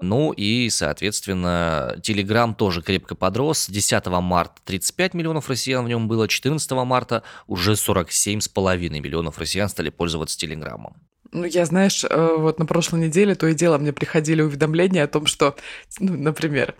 Ну 0.00 0.32
и, 0.32 0.70
соответственно, 0.70 1.96
Telegram 1.98 2.54
тоже 2.54 2.82
крепко 2.82 3.14
подрос. 3.14 3.68
10 3.68 4.06
марта 4.06 4.60
35 4.64 5.14
миллионов 5.14 5.48
россиян 5.48 5.84
в 5.84 5.88
нем 5.88 6.08
было, 6.08 6.28
14 6.28 6.70
марта 6.72 7.22
уже 7.46 7.72
47,5 7.72 8.88
миллионов 9.00 9.38
россиян 9.38 9.68
стали 9.68 9.90
пользоваться 9.90 10.38
Телеграмом. 10.38 10.96
Ну, 11.32 11.44
я, 11.44 11.64
знаешь, 11.64 12.04
э, 12.04 12.34
вот 12.36 12.58
на 12.58 12.66
прошлой 12.66 13.00
неделе 13.00 13.34
то 13.34 13.46
и 13.46 13.54
дело 13.54 13.78
мне 13.78 13.94
приходили 13.94 14.42
уведомления 14.42 15.02
о 15.04 15.08
том, 15.08 15.24
что, 15.24 15.56
ну, 15.98 16.14
например, 16.14 16.74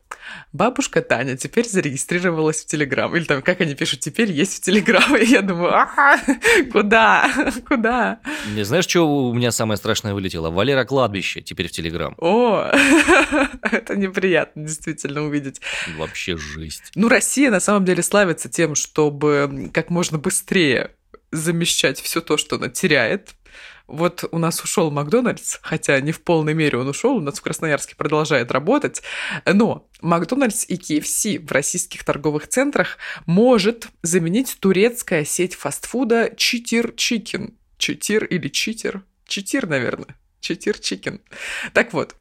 бабушка 0.53 1.01
Таня 1.01 1.39
теперь 1.39 1.67
зарегистрировалась 1.67 2.63
в 2.63 2.67
Телеграм. 2.67 3.17
Или 3.17 3.25
там, 3.25 3.41
как 3.41 3.63
они 3.63 3.75
пишут, 3.75 4.01
теперь 4.01 4.31
есть 4.31 4.59
в 4.59 4.61
Телеграм. 4.61 5.17
И 5.17 5.25
я 5.25 5.41
думаю, 5.41 5.75
ага, 5.75 6.21
куда? 6.71 7.31
Куда? 7.67 8.21
Не 8.55 8.65
знаешь, 8.65 8.87
что 8.87 9.09
у 9.09 9.33
меня 9.33 9.53
самое 9.53 9.79
страшное 9.79 10.13
вылетело? 10.13 10.51
Валера 10.51 10.85
Кладбище 10.85 11.41
теперь 11.41 11.69
в 11.69 11.73
Телеграм. 11.73 12.15
О, 12.19 12.71
это 13.63 13.97
неприятно 13.97 14.67
действительно 14.67 15.23
увидеть. 15.23 15.63
Вообще 15.97 16.37
жесть. 16.37 16.93
Ну, 16.95 17.09
Россия 17.09 17.51
на 17.51 17.61
самом 17.61 17.87
деле 17.87 18.03
славится 18.03 18.51
тем, 18.51 18.75
чтобы 18.75 19.71
как 19.73 19.89
можно 19.89 20.19
быстрее 20.19 20.91
замещать 21.31 21.99
все 21.99 22.21
то, 22.21 22.37
что 22.37 22.57
она 22.57 22.69
теряет, 22.69 23.31
вот 23.93 24.25
у 24.33 24.39
нас 24.39 24.63
ушел 24.65 24.91
Макдональдс, 24.91 25.59
хотя 25.63 26.01
не 26.01 26.13
в 26.13 26.23
полной 26.23 26.55
мере 26.55 26.79
он 26.79 26.89
ушел, 26.89 27.17
у 27.17 27.21
нас 27.21 27.39
в 27.39 27.43
Красноярске 27.43 27.95
продолжает 27.95 28.51
работать, 28.51 29.03
но 29.47 29.87
Макдональдс 30.01 30.65
и 30.67 30.77
KFC 30.77 31.39
в 31.39 31.53
российских 31.53 32.03
торговых 32.03 32.49
центрах 32.49 32.99
может 33.27 33.89
заменить 34.03 34.57
турецкая 34.59 35.25
сеть 35.25 35.55
фастфуда 35.55 36.33
Chitir 36.37 36.93
Chicken. 36.97 37.57
Chitir 37.79 38.25
или 38.25 38.49
Читер? 38.49 39.05
Chitir, 39.27 39.69
наверное. 39.69 40.17
Chitir 40.43 40.77
Chicken. 40.79 41.21
Так 41.73 41.93
вот, 41.93 42.17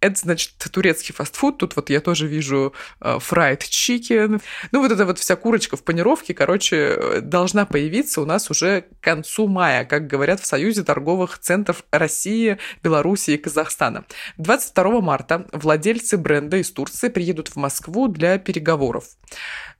это, 0.00 0.18
значит, 0.18 0.54
турецкий 0.72 1.14
фастфуд. 1.14 1.58
Тут 1.58 1.76
вот 1.76 1.88
я 1.88 2.00
тоже 2.00 2.26
вижу 2.26 2.74
fried 3.00 3.62
uh, 3.62 3.66
chicken. 3.68 4.40
Ну, 4.72 4.80
вот 4.80 4.90
эта 4.90 5.06
вот 5.06 5.20
вся 5.20 5.36
курочка 5.36 5.76
в 5.76 5.84
панировке, 5.84 6.34
короче, 6.34 7.20
должна 7.22 7.66
появиться 7.66 8.20
у 8.20 8.24
нас 8.24 8.50
уже 8.50 8.82
к 8.82 9.04
концу 9.04 9.46
мая, 9.46 9.84
как 9.84 10.08
говорят 10.08 10.40
в 10.40 10.46
Союзе 10.46 10.82
торговых 10.82 11.38
центров 11.38 11.84
России, 11.92 12.58
Белоруссии 12.82 13.34
и 13.34 13.38
Казахстана. 13.38 14.04
22 14.38 15.00
марта 15.00 15.46
владельцы 15.52 16.18
бренда 16.18 16.56
из 16.56 16.72
Турции 16.72 17.08
приедут 17.08 17.48
в 17.48 17.56
Москву 17.56 18.08
для 18.08 18.38
переговоров. 18.38 19.04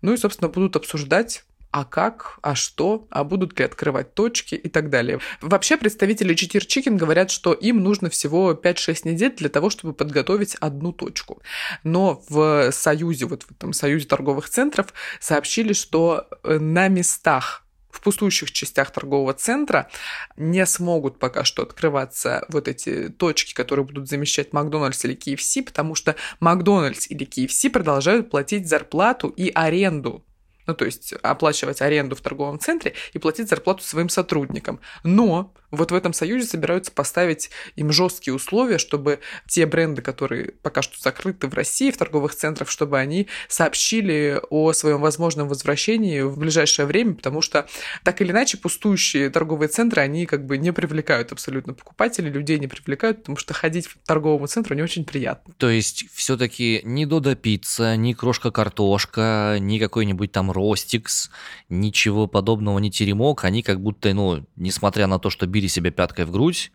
Ну 0.00 0.12
и, 0.12 0.16
собственно, 0.16 0.48
будут 0.48 0.76
обсуждать 0.76 1.44
а 1.70 1.84
как, 1.84 2.38
а 2.42 2.54
что, 2.54 3.06
а 3.10 3.24
будут 3.24 3.58
ли 3.58 3.64
открывать 3.64 4.14
точки 4.14 4.54
и 4.54 4.68
так 4.68 4.90
далее. 4.90 5.20
Вообще 5.40 5.76
представители 5.76 6.34
Читир 6.34 6.62
Chicken 6.62 6.96
говорят, 6.96 7.30
что 7.30 7.52
им 7.52 7.82
нужно 7.82 8.10
всего 8.10 8.52
5-6 8.52 9.00
недель 9.04 9.34
для 9.36 9.48
того, 9.48 9.70
чтобы 9.70 9.92
подготовить 9.92 10.56
одну 10.56 10.92
точку. 10.92 11.42
Но 11.84 12.22
в 12.28 12.72
Союзе, 12.72 13.26
вот 13.26 13.44
в 13.44 13.50
этом 13.52 13.72
Союзе 13.72 14.06
торговых 14.06 14.48
центров 14.48 14.92
сообщили, 15.20 15.72
что 15.72 16.26
э, 16.42 16.58
на 16.58 16.88
местах 16.88 17.64
в 17.90 18.00
пустующих 18.00 18.50
частях 18.52 18.92
торгового 18.92 19.34
центра 19.34 19.90
не 20.36 20.64
смогут 20.66 21.18
пока 21.18 21.44
что 21.44 21.62
открываться 21.62 22.44
вот 22.48 22.68
эти 22.68 23.08
точки, 23.08 23.52
которые 23.52 23.84
будут 23.84 24.08
замещать 24.08 24.52
Макдональдс 24.52 25.04
или 25.04 25.16
KFC, 25.16 25.64
потому 25.64 25.94
что 25.94 26.16
Макдональдс 26.40 27.10
или 27.10 27.26
KFC 27.26 27.70
продолжают 27.70 28.30
платить 28.30 28.68
зарплату 28.68 29.28
и 29.28 29.50
аренду 29.50 30.24
ну, 30.70 30.76
то 30.76 30.84
есть 30.84 31.14
оплачивать 31.22 31.82
аренду 31.82 32.14
в 32.14 32.20
торговом 32.20 32.60
центре 32.60 32.94
и 33.12 33.18
платить 33.18 33.48
зарплату 33.48 33.82
своим 33.82 34.08
сотрудникам. 34.08 34.78
Но 35.02 35.52
вот 35.70 35.90
в 35.90 35.94
этом 35.94 36.12
союзе 36.12 36.46
собираются 36.46 36.92
поставить 36.92 37.50
им 37.76 37.92
жесткие 37.92 38.34
условия, 38.34 38.78
чтобы 38.78 39.20
те 39.48 39.66
бренды, 39.66 40.02
которые 40.02 40.52
пока 40.62 40.82
что 40.82 41.00
закрыты 41.00 41.48
в 41.48 41.54
России, 41.54 41.90
в 41.90 41.96
торговых 41.96 42.34
центрах, 42.34 42.68
чтобы 42.70 42.98
они 42.98 43.28
сообщили 43.48 44.40
о 44.50 44.72
своем 44.72 45.00
возможном 45.00 45.48
возвращении 45.48 46.20
в 46.22 46.38
ближайшее 46.38 46.86
время, 46.86 47.14
потому 47.14 47.40
что 47.40 47.66
так 48.04 48.20
или 48.20 48.30
иначе 48.30 48.58
пустующие 48.58 49.30
торговые 49.30 49.68
центры, 49.68 50.02
они 50.02 50.26
как 50.26 50.46
бы 50.46 50.58
не 50.58 50.72
привлекают 50.72 51.32
абсолютно 51.32 51.74
покупателей, 51.74 52.30
людей 52.30 52.58
не 52.58 52.66
привлекают, 52.66 53.18
потому 53.18 53.36
что 53.36 53.54
ходить 53.54 53.86
в 53.86 53.96
торговому 54.06 54.46
центру 54.46 54.74
не 54.74 54.82
очень 54.82 55.04
приятно. 55.04 55.54
То 55.58 55.70
есть 55.70 56.04
все-таки 56.12 56.80
ни 56.84 57.04
Додо 57.04 57.36
Пицца, 57.36 57.96
ни 57.96 58.12
Крошка 58.12 58.50
Картошка, 58.50 59.58
ни 59.60 59.78
какой-нибудь 59.78 60.32
там 60.32 60.50
Ростикс, 60.60 61.30
ничего 61.68 62.26
подобного, 62.26 62.78
ни 62.78 62.90
Теремок, 62.90 63.44
они 63.44 63.62
как 63.62 63.80
будто, 63.80 64.12
ну, 64.14 64.46
несмотря 64.56 65.06
на 65.06 65.18
то, 65.18 65.30
что 65.30 65.46
били 65.46 65.66
себя 65.66 65.90
пяткой 65.90 66.26
в 66.26 66.30
грудь, 66.30 66.70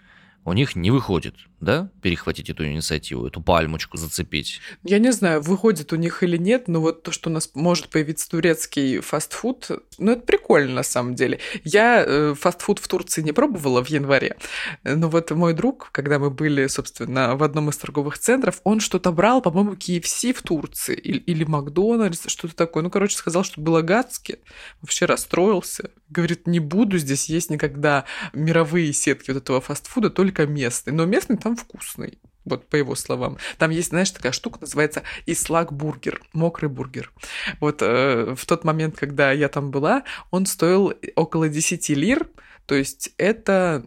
у 0.45 0.53
них 0.53 0.75
не 0.75 0.91
выходит, 0.91 1.35
да, 1.59 1.89
перехватить 2.01 2.51
эту 2.51 2.65
инициативу, 2.65 3.25
эту 3.25 3.41
пальмочку 3.41 3.97
зацепить. 3.97 4.61
Я 4.83 4.99
не 4.99 5.11
знаю, 5.11 5.41
выходит 5.41 5.91
у 5.91 5.95
них 5.95 6.21
или 6.21 6.37
нет, 6.37 6.67
но 6.67 6.79
вот 6.81 7.01
то, 7.01 7.11
что 7.11 7.29
у 7.29 7.33
нас 7.33 7.49
может 7.55 7.89
появиться 7.89 8.29
турецкий 8.29 8.99
фастфуд, 8.99 9.71
ну 9.97 10.11
это 10.11 10.21
прикольно 10.21 10.75
на 10.75 10.83
самом 10.83 11.15
деле. 11.15 11.39
Я 11.63 12.03
э, 12.05 12.35
фастфуд 12.39 12.77
в 12.77 12.87
Турции 12.87 13.23
не 13.23 13.31
пробовала 13.31 13.83
в 13.83 13.89
январе, 13.89 14.37
но 14.83 15.09
вот 15.09 15.31
мой 15.31 15.53
друг, 15.53 15.89
когда 15.91 16.19
мы 16.19 16.29
были, 16.29 16.67
собственно, 16.67 17.35
в 17.35 17.41
одном 17.41 17.69
из 17.69 17.77
торговых 17.77 18.19
центров, 18.19 18.61
он 18.63 18.79
что-то 18.79 19.11
брал, 19.11 19.41
по-моему, 19.41 19.73
KFC 19.73 20.33
в 20.33 20.43
Турции 20.43 20.95
или, 20.95 21.17
или 21.17 21.43
Макдональдс, 21.43 22.27
что-то 22.27 22.55
такое. 22.55 22.83
Ну, 22.83 22.91
короче, 22.91 23.17
сказал, 23.17 23.43
что 23.43 23.61
было 23.61 23.81
гадски, 23.81 24.39
вообще 24.81 25.05
расстроился. 25.05 25.89
Говорит, 26.09 26.45
не 26.45 26.59
буду 26.59 26.99
здесь 26.99 27.29
есть 27.29 27.49
никогда 27.49 28.05
мировые 28.33 28.93
сетки 28.93 29.31
вот 29.31 29.41
этого 29.41 29.59
фастфуда, 29.59 30.11
только 30.11 30.34
местный. 30.43 30.93
Но 30.93 31.05
местный 31.05 31.37
там 31.37 31.55
вкусный. 31.55 32.19
Вот 32.45 32.67
по 32.69 32.75
его 32.75 32.93
словам. 32.95 33.37
Там 33.57 33.71
есть, 33.71 33.89
знаешь, 33.89 34.11
такая 34.11 34.31
штука, 34.31 34.59
называется 34.61 35.01
ислак 35.25 35.73
бургер, 35.73 36.21
мокрый 36.33 36.69
бургер. 36.69 37.11
Вот 37.59 37.81
э, 37.81 38.35
в 38.35 38.45
тот 38.45 38.63
момент, 38.63 38.95
когда 38.97 39.31
я 39.31 39.49
там 39.49 39.71
была, 39.71 40.03
он 40.29 40.45
стоил 40.45 40.93
около 41.15 41.49
10 41.49 41.89
лир, 41.89 42.29
то 42.67 42.75
есть 42.75 43.13
это 43.17 43.83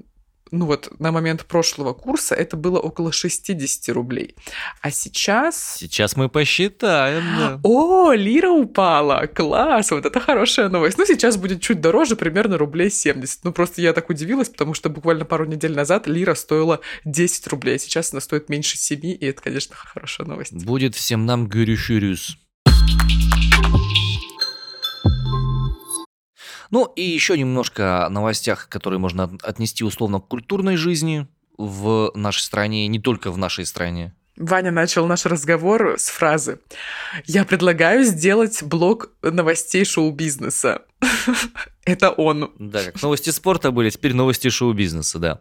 ну 0.50 0.66
вот 0.66 0.90
на 0.98 1.12
момент 1.12 1.44
прошлого 1.44 1.92
курса 1.92 2.34
это 2.34 2.56
было 2.56 2.78
около 2.78 3.12
60 3.12 3.94
рублей. 3.94 4.34
А 4.80 4.90
сейчас... 4.90 5.76
Сейчас 5.78 6.16
мы 6.16 6.28
посчитаем, 6.28 7.22
да. 7.38 7.60
О, 7.62 8.12
лира 8.12 8.50
упала! 8.50 9.26
Класс! 9.26 9.90
Вот 9.90 10.06
это 10.06 10.20
хорошая 10.20 10.68
новость. 10.68 10.98
Ну, 10.98 11.06
сейчас 11.06 11.36
будет 11.36 11.60
чуть 11.60 11.80
дороже, 11.80 12.16
примерно 12.16 12.58
рублей 12.58 12.90
70. 12.90 13.44
Ну, 13.44 13.52
просто 13.52 13.80
я 13.82 13.92
так 13.92 14.10
удивилась, 14.10 14.48
потому 14.48 14.74
что 14.74 14.88
буквально 14.88 15.24
пару 15.24 15.44
недель 15.44 15.74
назад 15.74 16.06
лира 16.06 16.34
стоила 16.34 16.80
10 17.04 17.46
рублей, 17.48 17.76
а 17.76 17.78
сейчас 17.78 18.12
она 18.12 18.20
стоит 18.20 18.48
меньше 18.48 18.76
7, 18.76 19.00
и 19.04 19.26
это, 19.26 19.42
конечно, 19.42 19.74
хорошая 19.74 20.26
новость. 20.26 20.64
Будет 20.64 20.94
всем 20.94 21.26
нам 21.26 21.46
гюрюшюрюс. 21.48 22.38
Ну 26.70 26.84
и 26.96 27.02
еще 27.02 27.38
немножко 27.38 28.06
о 28.06 28.10
новостях, 28.10 28.68
которые 28.68 28.98
можно 28.98 29.30
отнести 29.42 29.84
условно 29.84 30.20
к 30.20 30.28
культурной 30.28 30.76
жизни 30.76 31.26
в 31.56 32.12
нашей 32.14 32.42
стране, 32.42 32.86
не 32.86 33.00
только 33.00 33.30
в 33.30 33.38
нашей 33.38 33.66
стране. 33.66 34.14
Ваня 34.38 34.70
начал 34.70 35.06
наш 35.06 35.26
разговор 35.26 35.96
с 35.98 36.08
фразы 36.08 36.60
«Я 37.26 37.44
предлагаю 37.44 38.04
сделать 38.04 38.62
блок 38.62 39.10
новостей 39.20 39.84
шоу-бизнеса». 39.84 40.82
Это 41.84 42.10
он. 42.10 42.52
Да, 42.58 42.84
как 42.84 43.02
новости 43.02 43.30
спорта 43.30 43.72
были, 43.72 43.90
теперь 43.90 44.14
новости 44.14 44.48
шоу-бизнеса, 44.48 45.18
да. 45.18 45.40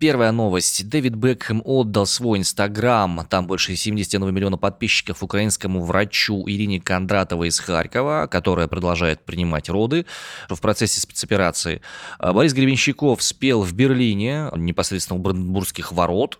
Первая 0.00 0.32
новость. 0.32 0.88
Дэвид 0.88 1.14
Бекхэм 1.14 1.60
отдал 1.62 2.06
свой 2.06 2.38
Инстаграм, 2.38 3.26
там 3.28 3.46
больше 3.46 3.76
71 3.76 4.32
миллиона 4.32 4.56
подписчиков, 4.56 5.22
украинскому 5.22 5.84
врачу 5.84 6.42
Ирине 6.48 6.80
Кондратовой 6.80 7.48
из 7.48 7.60
Харькова, 7.60 8.26
которая 8.26 8.66
продолжает 8.66 9.22
принимать 9.26 9.68
роды 9.68 10.06
в 10.48 10.58
процессе 10.58 11.02
спецоперации. 11.02 11.82
А 12.18 12.32
Борис 12.32 12.54
Гребенщиков 12.54 13.22
спел 13.22 13.60
в 13.60 13.74
Берлине, 13.74 14.48
непосредственно 14.56 15.20
у 15.20 15.22
Бранденбургских 15.22 15.92
ворот, 15.92 16.38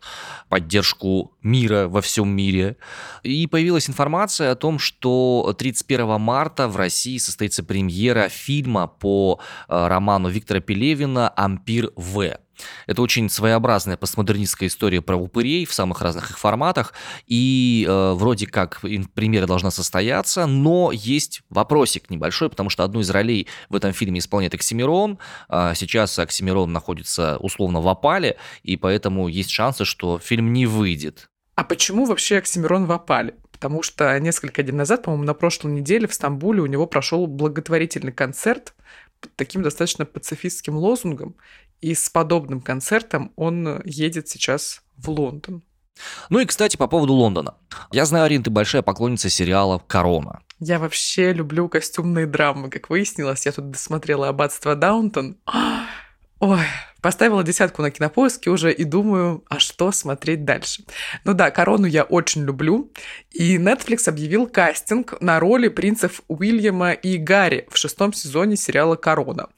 поддержку 0.49 1.37
мира 1.43 1.87
во 1.87 2.01
всем 2.01 2.31
мире. 2.31 2.79
И 3.25 3.47
появилась 3.47 3.91
информация 3.91 4.53
о 4.53 4.57
том, 4.57 4.79
что 4.79 5.55
31 5.59 6.19
марта 6.19 6.67
в 6.67 6.79
России 6.79 7.19
состоится 7.19 7.63
премьера 7.63 8.31
фильма 8.31 8.87
по 8.87 9.39
э, 9.69 9.87
роману 9.87 10.31
Виктора 10.31 10.61
Пелевина 10.61 11.29
«Ампир 11.29 11.93
В». 11.95 12.39
Это 12.87 13.03
очень 13.03 13.29
своеобразная 13.29 13.97
постмодернистская 13.97 14.69
история 14.69 15.01
про 15.01 15.17
упырей 15.17 15.65
в 15.65 15.73
самых 15.73 16.01
разных 16.01 16.31
их 16.31 16.39
форматах, 16.39 16.95
и 17.27 17.87
э, 17.89 18.13
вроде 18.13 18.47
как 18.47 18.81
премьера 19.15 19.47
должна 19.47 19.71
состояться, 19.71 20.47
но 20.47 20.91
есть 20.93 21.43
вопросик 21.51 22.11
небольшой, 22.11 22.51
потому 22.51 22.71
что 22.71 22.85
одну 22.85 23.01
из 23.01 23.11
ролей 23.11 23.47
в 23.69 23.75
этом 23.75 23.93
фильме 23.93 24.19
исполняет 24.21 24.55
Оксимирон, 24.55 25.19
э, 25.49 25.73
сейчас 25.75 26.19
Оксимирон 26.19 26.73
находится 26.73 27.37
условно 27.39 27.81
в 27.81 27.89
опале, 27.89 28.37
и 28.63 28.77
поэтому 28.77 29.29
есть 29.29 29.51
шансы, 29.51 29.85
что 29.85 30.19
фильм 30.19 30.53
не 30.53 30.67
выйдет. 30.67 31.29
А 31.55 31.65
почему 31.65 32.07
вообще 32.07 32.39
Оксимирон 32.39 32.87
в 32.87 32.93
опале? 32.93 33.35
Потому 33.53 33.83
что 33.83 34.19
несколько 34.19 34.63
дней 34.63 34.73
назад, 34.73 35.03
по-моему, 35.03 35.25
на 35.25 35.35
прошлой 35.35 35.73
неделе 35.73 36.07
в 36.09 36.15
Стамбуле 36.15 36.63
у 36.63 36.67
него 36.67 36.87
прошел 36.87 37.27
благотворительный 37.27 38.13
концерт 38.13 38.75
под 39.21 39.37
таким 39.37 39.63
достаточно 39.63 40.07
пацифистским 40.07 40.77
лозунгом. 40.77 41.37
И 41.81 41.95
с 41.95 42.09
подобным 42.09 42.61
концертом 42.61 43.33
он 43.37 43.81
едет 43.85 44.29
сейчас 44.29 44.83
в 44.97 45.11
Лондон. 45.11 45.63
Ну 46.29 46.39
и, 46.39 46.47
кстати, 46.47 46.77
по 46.77 46.87
поводу 46.87 47.15
Лондона. 47.15 47.55
Я 47.93 48.05
знаю, 48.05 48.25
Арин, 48.25 48.43
ты 48.43 48.51
большая 48.51 48.83
поклонница 48.83 49.29
сериала 49.29 49.83
«Корона». 49.87 50.41
Я 50.59 50.79
вообще 50.79 51.33
люблю 51.33 51.69
костюмные 51.69 52.27
драмы. 52.27 52.69
Как 52.69 52.91
выяснилось, 52.91 53.47
я 53.47 53.53
тут 53.53 53.71
досмотрела 53.71 54.29
«Аббатство 54.29 54.77
Даунтон». 54.77 55.39
Ой, 56.39 56.65
Поставила 57.03 57.43
десятку 57.43 57.83
на 57.83 57.91
кинопоиске 57.91 58.51
уже 58.51 58.73
и 58.73 58.85
думаю, 58.85 59.43
а 59.49 59.59
что 59.59 59.91
смотреть 59.93 60.45
дальше. 60.45 60.85
Ну 61.25 61.35
да, 61.35 61.51
«Корону» 61.51 61.87
я 61.87 62.05
очень 62.05 62.45
люблю. 62.45 62.91
И 63.31 63.57
Netflix 63.57 64.09
объявил 64.09 64.47
кастинг 64.47 65.21
на 65.21 65.41
роли 65.41 65.69
принцев 65.69 66.23
Уильяма 66.29 66.93
и 66.93 67.17
Гарри 67.17 67.67
в 67.71 67.77
шестом 67.77 68.13
сезоне 68.13 68.57
сериала 68.57 68.97
«Корона». 68.97 69.49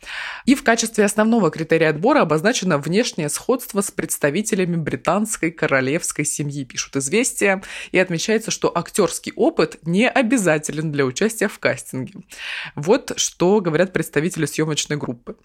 И 0.45 0.55
в 0.55 0.63
качестве 0.63 1.05
основного 1.05 1.51
критерия 1.51 1.91
отбора 1.91 2.21
обозначено 2.21 2.79
внешнее 2.79 3.29
сходство 3.29 3.81
с 3.81 3.91
представителями 3.91 4.77
британской 4.77 5.51
королевской 5.51 6.25
семьи, 6.25 6.65
пишут 6.65 6.97
«Известия». 6.97 7.63
И 7.91 7.99
отмечается, 7.99 8.51
что 8.51 8.77
актерский 8.77 9.33
опыт 9.35 9.79
не 9.83 10.09
обязателен 10.09 10.93
для 10.93 11.05
участия 11.05 11.49
в 11.49 11.59
кастинге. 11.59 12.21
Вот 12.77 13.13
что 13.17 13.61
говорят 13.61 13.93
представители 13.93 14.47
съемочной 14.47 14.97
группы. 14.97 15.37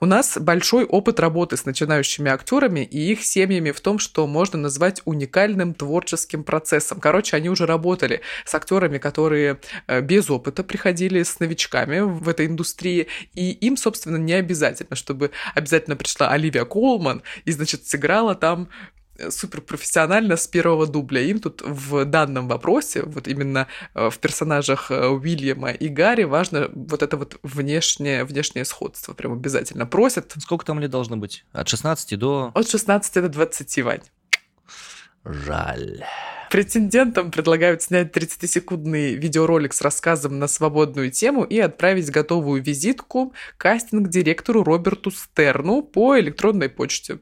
У 0.00 0.06
нас 0.06 0.38
большой 0.38 0.84
опыт 0.84 1.20
работы 1.20 1.41
работы 1.42 1.56
с 1.56 1.64
начинающими 1.66 2.30
актерами 2.30 2.80
и 2.84 3.10
их 3.10 3.24
семьями 3.24 3.72
в 3.72 3.80
том, 3.80 3.98
что 3.98 4.28
можно 4.28 4.58
назвать 4.58 5.02
уникальным 5.04 5.74
творческим 5.74 6.44
процессом. 6.44 7.00
Короче, 7.00 7.36
они 7.36 7.48
уже 7.48 7.66
работали 7.66 8.20
с 8.44 8.54
актерами, 8.54 8.98
которые 8.98 9.58
э, 9.88 10.00
без 10.02 10.30
опыта 10.30 10.62
приходили 10.62 11.20
с 11.20 11.40
новичками 11.40 11.98
в 11.98 12.28
этой 12.28 12.46
индустрии, 12.46 13.08
и 13.34 13.50
им, 13.50 13.76
собственно, 13.76 14.18
не 14.18 14.34
обязательно, 14.34 14.94
чтобы 14.94 15.32
обязательно 15.56 15.96
пришла 15.96 16.28
Оливия 16.28 16.64
Колман 16.64 17.22
и, 17.44 17.50
значит, 17.50 17.88
сыграла 17.88 18.36
там 18.36 18.68
суперпрофессионально 19.30 20.36
с 20.36 20.46
первого 20.46 20.86
дубля. 20.86 21.20
Им 21.22 21.40
тут 21.40 21.62
в 21.62 22.04
данном 22.04 22.48
вопросе, 22.48 23.02
вот 23.04 23.28
именно 23.28 23.66
э, 23.94 24.10
в 24.10 24.18
персонажах 24.18 24.90
э, 24.90 25.08
Уильяма 25.08 25.70
и 25.70 25.88
Гарри, 25.88 26.24
важно 26.24 26.70
вот 26.74 27.02
это 27.02 27.16
вот 27.16 27.38
внешнее, 27.42 28.24
внешнее 28.24 28.64
сходство. 28.64 29.14
Прям 29.14 29.32
обязательно 29.32 29.86
просят. 29.86 30.34
Сколько 30.38 30.64
там 30.64 30.80
лет 30.80 30.90
должно 30.90 31.16
быть? 31.16 31.44
От 31.52 31.68
16 31.68 32.18
до... 32.18 32.50
От 32.54 32.68
16 32.68 33.14
до 33.14 33.28
20, 33.28 33.82
Вань. 33.82 34.02
Жаль. 35.24 36.04
Претендентам 36.50 37.30
предлагают 37.30 37.80
снять 37.80 38.14
30-секундный 38.14 39.14
видеоролик 39.14 39.72
с 39.72 39.80
рассказом 39.80 40.38
на 40.38 40.48
свободную 40.48 41.10
тему 41.10 41.44
и 41.44 41.58
отправить 41.58 42.10
готовую 42.10 42.62
визитку 42.62 43.32
кастинг-директору 43.56 44.62
Роберту 44.62 45.10
Стерну 45.10 45.82
по 45.82 46.18
электронной 46.18 46.68
почте. 46.68 47.20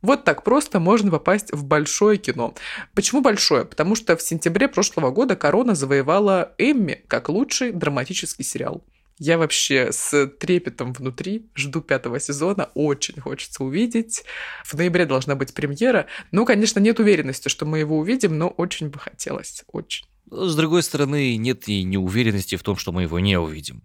Вот 0.00 0.24
так 0.24 0.44
просто 0.44 0.78
можно 0.78 1.10
попасть 1.10 1.52
в 1.52 1.64
большое 1.64 2.18
кино. 2.18 2.54
Почему 2.94 3.20
большое? 3.20 3.64
Потому 3.64 3.96
что 3.96 4.16
в 4.16 4.22
сентябре 4.22 4.68
прошлого 4.68 5.10
года 5.10 5.34
«Корона» 5.34 5.74
завоевала 5.74 6.52
Эмми 6.58 7.02
как 7.08 7.28
лучший 7.28 7.72
драматический 7.72 8.44
сериал. 8.44 8.84
Я 9.18 9.36
вообще 9.36 9.90
с 9.90 10.28
трепетом 10.38 10.92
внутри 10.92 11.46
жду 11.56 11.80
пятого 11.80 12.20
сезона, 12.20 12.70
очень 12.74 13.20
хочется 13.20 13.64
увидеть. 13.64 14.22
В 14.64 14.74
ноябре 14.74 15.06
должна 15.06 15.34
быть 15.34 15.52
премьера. 15.52 16.06
Ну, 16.30 16.46
конечно, 16.46 16.78
нет 16.78 17.00
уверенности, 17.00 17.48
что 17.48 17.66
мы 17.66 17.80
его 17.80 17.98
увидим, 17.98 18.38
но 18.38 18.48
очень 18.48 18.90
бы 18.90 19.00
хотелось, 19.00 19.64
очень. 19.72 20.06
С 20.30 20.54
другой 20.54 20.84
стороны, 20.84 21.36
нет 21.36 21.66
и 21.68 21.82
неуверенности 21.82 22.54
в 22.54 22.62
том, 22.62 22.76
что 22.76 22.92
мы 22.92 23.02
его 23.02 23.18
не 23.18 23.36
увидим 23.36 23.82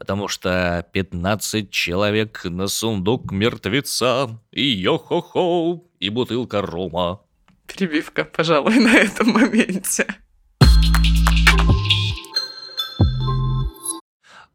потому 0.00 0.28
что 0.28 0.86
15 0.92 1.70
человек 1.70 2.46
на 2.46 2.68
сундук 2.68 3.32
мертвеца, 3.32 4.40
и 4.50 4.62
йо-хо-хо, 4.62 5.84
и 5.98 6.08
бутылка 6.08 6.62
рома. 6.62 7.20
Перебивка, 7.66 8.24
пожалуй, 8.24 8.76
на 8.80 8.96
этом 8.96 9.28
моменте. 9.28 10.06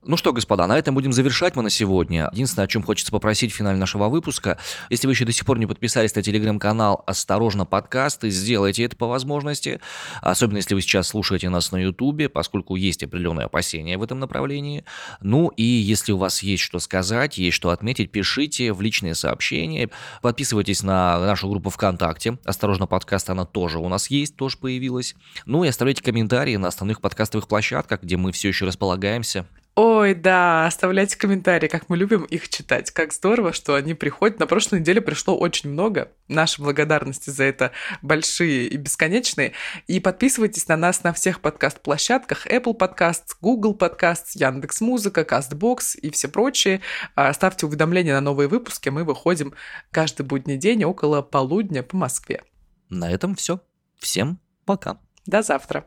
Ну 0.08 0.18
что, 0.18 0.34
господа, 0.34 0.68
на 0.68 0.78
этом 0.78 0.94
будем 0.94 1.12
завершать 1.13 1.56
мы 1.56 1.63
на 1.63 1.72
сегодня. 1.72 2.30
Единственное, 2.32 2.65
о 2.65 2.68
чем 2.68 2.84
хочется 2.84 3.12
попросить 3.12 3.52
в 3.52 3.56
финале 3.56 3.80
нашего 3.80 4.08
выпуска, 4.08 4.60
если 4.91 5.08
вы 5.08 5.13
еще 5.13 5.26
до 5.26 5.32
сих 5.32 5.48
пор 5.48 5.58
не 5.58 5.65
подписались 5.65 6.13
на 6.13 6.22
телеграм-канал 6.22 7.04
«Осторожно, 7.08 7.65
подкасты», 7.65 8.30
сделайте 8.30 8.84
это 8.84 8.96
по 8.96 9.08
возможности, 9.08 9.82
особенно 10.22 10.58
если 10.58 10.76
вы 10.76 10.82
сейчас 10.82 11.08
слушаете 11.08 11.50
нас 11.50 11.72
на 11.72 11.78
ютубе, 11.78 12.30
поскольку 12.30 12.76
есть 12.76 13.02
определенные 13.02 13.46
опасения 13.46 13.98
в 13.98 14.04
этом 14.04 14.20
направлении. 14.20 14.86
Ну 15.22 15.48
и 15.48 15.63
если 15.63 16.12
у 16.12 16.18
вас 16.18 16.44
есть 16.44 16.62
что 16.62 16.78
сказать, 16.78 17.39
есть 17.39 17.56
что 17.56 17.72
отметить, 17.72 18.12
пишите 18.12 18.74
в 18.74 18.82
личные 18.82 19.15
сообщения, 19.15 19.89
подписывайтесь 20.22 20.84
на 20.84 21.18
нашу 21.20 21.50
группу 21.50 21.72
ВКонтакте 21.72 22.38
«Осторожно, 22.46 22.86
подкасты», 22.86 23.32
она 23.32 23.46
тоже 23.46 23.80
у 23.80 23.89
нас 23.89 24.12
есть, 24.12 24.36
тоже 24.36 24.60
появилась. 24.60 25.15
Ну 25.48 25.63
и 25.63 25.68
оставляйте 25.68 26.04
комментарии 26.04 26.58
на 26.58 26.68
основных 26.68 27.02
подкастовых 27.02 27.48
площадках, 27.48 28.04
где 28.04 28.18
мы 28.18 28.32
все 28.32 28.50
еще 28.50 28.65
располагаемся. 28.65 29.48
Ой, 29.76 30.14
да, 30.14 30.68
оставляйте 30.68 31.18
комментарии, 31.18 31.68
как 31.68 31.90
мы 31.90 31.98
любим 31.98 32.24
их 32.24 32.48
читать. 32.48 32.92
Как 32.92 33.12
здорово, 33.12 33.52
что 33.52 33.76
они 33.76 33.94
приходят. 33.94 34.40
На 34.40 34.48
прошлой 34.48 34.80
неделе 34.80 35.02
пришло 35.02 35.38
очень 35.38 35.70
много. 35.70 36.14
Наши 36.30 36.62
благодарности 36.62 37.30
за 37.30 37.44
это 37.44 37.72
большие 38.02 38.68
и 38.68 38.78
бесконечные. 38.78 39.52
И 39.88 40.00
подписывайтесь 40.00 40.70
на 40.70 40.78
нас 40.78 41.04
на 41.04 41.12
всех 41.12 41.42
подкаст-площадках. 41.42 42.48
Apple 42.48 42.78
Podcasts, 42.78 43.36
Google 43.42 43.76
Podcasts, 43.76 44.32
Яндекс.Музыка, 44.36 45.24
CastBox 45.24 45.98
и 46.02 46.10
все 46.10 46.30
прочие. 46.30 46.80
А, 47.16 47.34
ставьте 47.34 47.66
уведомления 47.66 48.14
на 48.14 48.22
новые 48.22 48.48
выпуски. 48.48 48.88
Мы 48.88 49.04
выходим 49.04 49.54
каждый 49.92 50.26
будний 50.26 50.56
день 50.56 50.86
около 50.86 51.22
полудня 51.22 51.84
по 51.84 51.98
Москве. 51.98 52.44
На 52.90 53.12
этом 53.12 53.36
все. 53.36 53.60
Всем 54.00 54.40
пока. 54.64 55.02
До 55.26 55.42
завтра. 55.42 55.86